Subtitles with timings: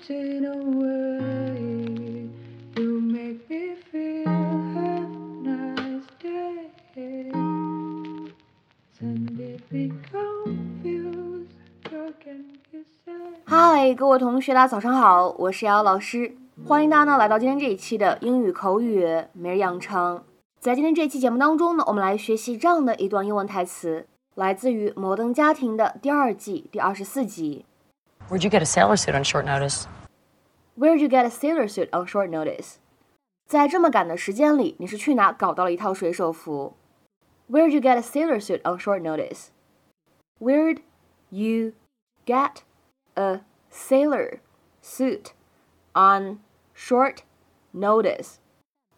[0.00, 1.58] floating away.
[2.76, 4.24] You make me feel
[4.74, 7.32] have a nice day.
[8.98, 11.50] Send it be confused.
[11.90, 13.34] You can be sad.
[13.44, 16.36] 嗨，各位同学，大家早上好，我是瑶瑶老师，
[16.66, 20.22] 欢迎大家呢来到今天这一期的英语口语每日养成。
[20.58, 27.64] 在今天这一期节目当中呢，我们来学习这样的一段英文台词，来自于《摩登家庭》的第二季第二十四集。
[28.29, 29.85] Where'd you get a sailor suit on short notice?
[30.77, 32.75] Where'd you get a sailor suit on short notice？
[33.47, 36.75] 在这么赶的时间里，你是去哪搞到了一套水手服？
[37.49, 40.79] Where'd you get a sailor suit on short notice？Where'd
[41.29, 41.73] you
[42.25, 42.63] get
[43.13, 44.39] a sailor
[44.83, 45.33] suit
[45.93, 46.39] on
[46.75, 47.19] short
[47.71, 48.37] notice？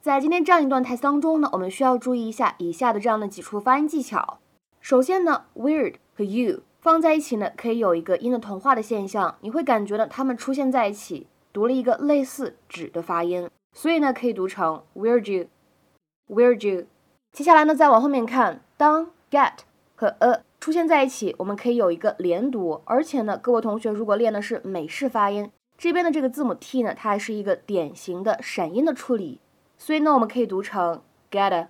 [0.00, 4.38] 在今天这样一段台词当中呢，我们需要注意一下以下的这样的几处发音技巧。
[4.80, 16.85] 首先呢，weird 和 you 放在一起呢，可以有一个音的同化的现象，你会感觉呢它们出现在一起，读了一个类似指的发音，所以呢可以读成 weird you，weird you。
[17.31, 19.59] 接下来呢再往后面看，当 get
[19.95, 29.39] 和 a 出现在一起，我们可以有一个连读，而且呢各位同学如果练的是美式发音，这边的这个字母 t 呢，它还是一个典型的闪音的处理，
[29.77, 31.67] 所以呢我们可以读成 get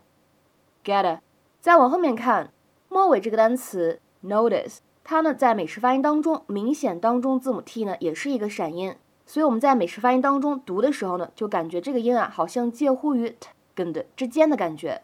[0.86, 1.19] get。
[1.59, 2.53] 再往后面看，
[2.88, 4.77] 末尾这个单词 notice。
[5.03, 15.02] 它呢，在美式发音当中，明显当中字母 t 呢也是一个闪音，所以我们在美式发音当中读的时候呢，就感觉这个音啊，好像介乎于 t 跟的之间的感觉。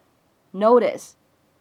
[0.54, 1.14] notice，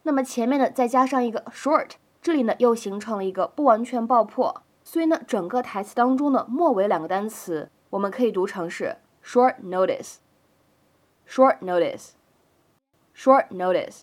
[0.03, 14.01] 那么前面呢再加上一个 short，这里呢又形成了一个不完全爆破，所以呢，整个台词当中的末尾两个单词，我们可以读成是 short notice，short notice，short notice。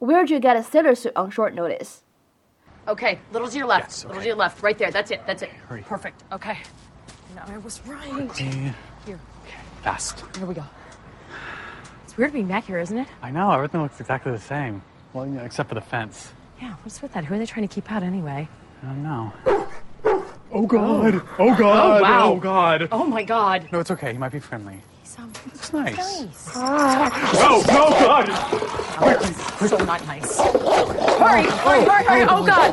[0.00, 2.03] Where'd you get a sailor suit on short notice?
[2.86, 3.86] Okay, little to your left.
[3.90, 4.62] Yes, Little to your left.
[4.62, 4.90] Right there.
[4.90, 5.22] That's it.
[5.26, 5.50] That's it.
[5.68, 5.82] hurry.
[5.82, 6.22] Perfect.
[6.32, 6.58] Okay.
[7.34, 8.40] No, I was right.
[8.40, 8.72] Yeah.
[9.06, 9.18] Here.
[9.44, 10.22] Okay, fast.
[10.36, 10.64] Here we go.
[12.04, 13.08] It's weird being back here, isn't it?
[13.22, 14.82] I know, everything looks exactly the same.
[15.12, 16.32] Well, you know, except for the fence.
[16.60, 17.24] Yeah, what's with that?
[17.24, 18.48] Who are they trying to keep out anyway?
[18.82, 19.32] I don't know.
[20.52, 21.20] Oh god!
[21.38, 21.98] Oh god!
[21.98, 22.32] Oh, wow.
[22.32, 22.88] Oh god!
[22.92, 23.68] Oh my god.
[23.72, 24.12] No, it's okay.
[24.12, 24.80] He might be friendly.
[25.04, 25.96] He's um, It's nice.
[25.96, 26.50] nice.
[26.54, 29.68] Oh, no, god!
[29.68, 30.38] so not nice.
[30.38, 32.26] Hurry, hurry, hurry, hurry.
[32.26, 32.72] Oh god.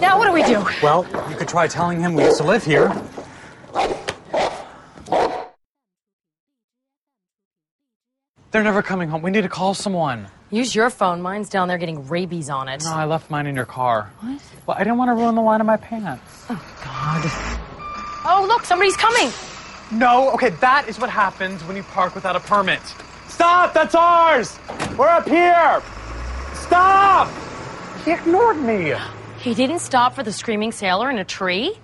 [0.00, 0.64] Now what do we do?
[0.80, 2.88] Well, you could try telling him we used to live here.
[8.52, 9.22] They're never coming home.
[9.22, 10.28] We need to call someone.
[10.52, 11.20] Use your phone.
[11.20, 12.84] Mine's down there getting rabies on it.
[12.84, 14.12] No, I left mine in your car.
[14.20, 14.40] What?
[14.68, 16.46] Well, I didn't want to ruin the line of my pants.
[16.48, 17.24] Oh, God.
[18.24, 19.32] Oh, look, somebody's coming.
[19.90, 22.80] No, okay, that is what happens when you park without a permit.
[23.28, 23.72] Stop!
[23.72, 24.58] That's ours!
[24.98, 25.82] We're up here!
[26.54, 27.30] Stop!
[28.04, 28.94] He ignored me.
[29.38, 31.78] He didn't stop for the screaming sailor in a tree?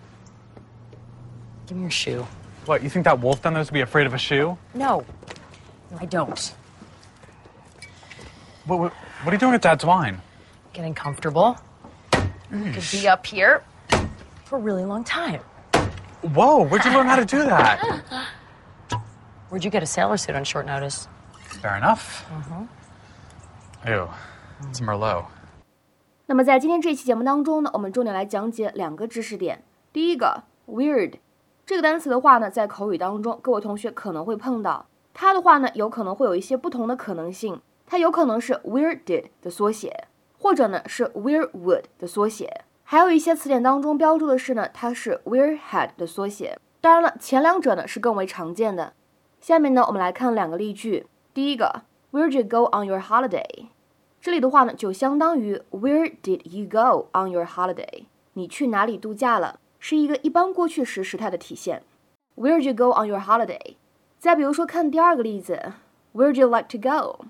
[1.66, 2.26] Give me your shoe.
[2.66, 4.58] What, you think that wolf down there's would be afraid of a shoe?
[4.74, 5.04] No.
[5.90, 6.54] No, I don't.
[8.66, 10.20] What, what, what are you doing with Dad's wine?
[10.72, 11.58] Getting comfortable.
[12.10, 13.62] Could be up here
[14.44, 15.40] for a really long time.
[16.24, 17.78] Whoa, where'd you learn how to do that?
[19.50, 21.06] Where'd you get a sailor suit on short notice?
[21.60, 22.24] Fair enough.
[23.84, 24.08] Ew,
[24.62, 25.26] it's Merlot.
[26.24, 29.62] 那么在今天这期节目当中呢，我们重点来讲解两个知识点。
[29.92, 31.18] 第一个，weird
[31.66, 34.86] 这个单词的话呢，在口语当中，各位同学可能会碰到。
[35.12, 37.60] 它的话呢，有可能会有一些不同的可能性。
[37.86, 40.08] 它有可能是 weirded 的缩写，
[40.38, 42.64] 或者呢是 weirdwood 的缩写。
[42.86, 46.58] 还有一些词典当中标注的是呢，它是 where had 的缩写。
[46.82, 48.92] 当然了，前两者呢是更为常见的。
[49.40, 51.06] 下面呢，我们来看两个例句。
[51.32, 53.66] 第一个，Where'd you go on your holiday？
[54.20, 58.04] 这里的话呢，就相当于 Where did you go on your holiday？
[58.34, 59.58] 你去哪里度假了？
[59.78, 61.82] 是一个一般过去时时态的体现。
[62.36, 63.76] Where'd you go on your holiday？
[64.18, 65.72] 再比如说，看第二个例子
[66.14, 67.24] ，Where'd you like to go？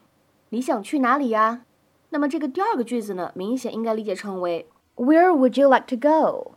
[0.51, 1.63] 你想去哪里呀？
[2.11, 6.53] 那么这个第二个句子呢，明显应该理解成为 Where would you like to go?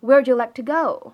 [0.00, 1.12] Where would you like to go？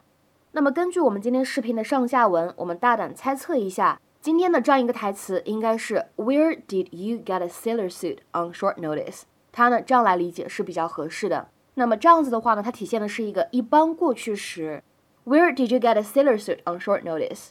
[0.52, 9.22] 那么根据我们今天视频的上下文，我们大胆猜测一下，今天的这样一个台词应该是 Where did you get a sailor suit on short notice？
[9.50, 11.48] 它呢这样来理解是比较合适的。
[11.74, 14.84] 那么这样子的话呢，它体现的是一个一般过去时。
[15.24, 17.48] Where did you get a sailor suit on short notice？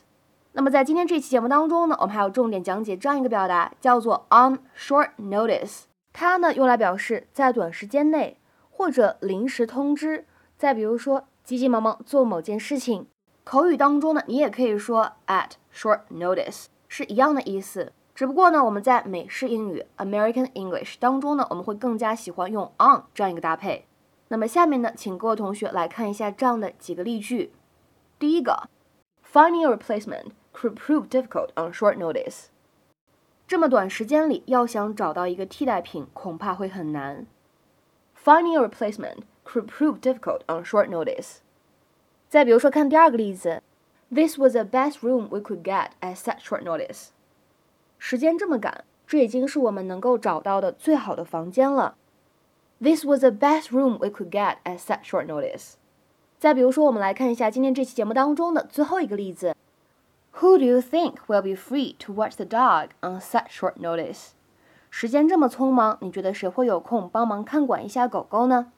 [0.53, 5.83] 那么在今天这期节目当中呢，我们还要重点讲解这样一个表达，叫做 on short notice。
[6.13, 8.37] 它呢用来表示在短时间内
[8.81, 10.25] 或者临时通知。
[10.57, 13.05] 再比如说，急急忙忙做某件事情。
[13.43, 17.91] 口语当中呢，你也可以说 at short notice，是一样的意思。
[18.15, 23.85] 只不过呢，我们在美式英语 American English 当中呢，我们会更加喜欢用 on 这样一个搭配。
[24.29, 27.53] 那么下面呢，请各位同学来看一下这样的几个例句。
[28.17, 28.67] 第一个
[29.31, 32.45] ，Finding a replacement could prove difficult on short notice。
[33.47, 37.27] 这么短时间里要想找到一个替代品，恐怕会很难。
[38.20, 41.36] Finding a replacement could prove difficult on short notice。
[42.28, 43.62] 再比如说，看第二个例子，
[44.12, 47.08] This was the best room we could get at such short notice。
[47.98, 51.96] 时间这么赶，这已经是我们能够找到的最好的房间了。
[52.80, 55.74] This was the best room we could get at such short notice。
[56.38, 59.56] 再比如说，我们来看一下今天这期节目当中的最后一个例子，
[60.34, 64.32] Who do you think will be free to watch the dog on such short notice？
[64.93, 68.71] 时间这么匆忙，你觉得谁会有空帮忙看管一下狗狗呢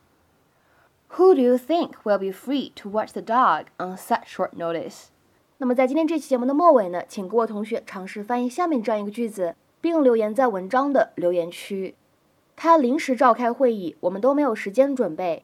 [1.16, 5.08] ？Who do you think will be free to watch the dog on such short notice？
[5.58, 11.96] 那么在今天这期节目的末尾呢，请各位同学尝试翻译下面这样一个句子，并留言在文章的留言区。
[12.56, 15.44] 他临时召开会议，我们都没有时间准备。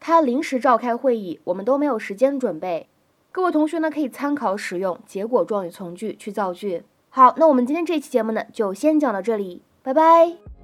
[0.00, 2.88] 他临时召开会议，我们都没有时间准备。
[3.32, 6.84] 各位同学呢，可以参考使用结果状语从句去造句。
[7.10, 10.55] 好，那我们今天这期节目呢，就先讲到这里，拜拜。